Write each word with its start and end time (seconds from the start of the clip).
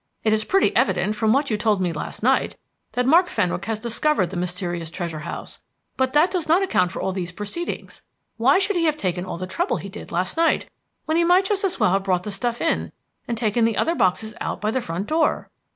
"It 0.23 0.33
is 0.33 0.43
pretty 0.43 0.75
evident, 0.75 1.15
from 1.15 1.31
what 1.31 1.51
you 1.51 1.57
told 1.57 1.79
me 1.79 1.93
last 1.93 2.23
night, 2.23 2.55
that 2.93 3.05
Mark 3.05 3.27
Fenwick 3.27 3.65
has 3.65 3.79
discovered 3.79 4.31
the 4.31 4.35
mysterious 4.35 4.89
treasure 4.89 5.19
house, 5.19 5.61
but 5.95 6.13
that 6.13 6.31
does 6.31 6.47
not 6.47 6.63
account 6.63 6.91
for 6.91 6.99
all 7.03 7.11
these 7.11 7.31
proceedings. 7.31 8.01
Why 8.37 8.57
should 8.57 8.77
he 8.77 8.85
have 8.85 8.97
taken 8.97 9.25
all 9.25 9.37
the 9.37 9.45
trouble 9.45 9.77
he 9.77 9.89
did 9.89 10.11
last 10.11 10.37
night, 10.37 10.67
when 11.05 11.17
he 11.17 11.23
might 11.23 11.45
just 11.45 11.63
as 11.63 11.79
well 11.79 11.91
have 11.91 12.01
brought 12.03 12.23
the 12.23 12.31
stuff 12.31 12.61
in, 12.61 12.91
and 13.27 13.37
taken 13.37 13.63
the 13.63 13.77
other 13.77 13.93
boxes 13.93 14.33
out 14.41 14.59
by 14.59 14.71
the 14.71 14.81
front 14.81 15.05
door?" 15.05 15.51